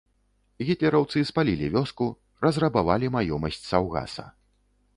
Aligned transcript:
Гітлераўцы 0.69 1.21
спалілі 1.31 1.69
вёску, 1.75 2.07
разрабавалі 2.45 3.13
маёмасць 3.17 3.63
саўгаса. 3.69 4.25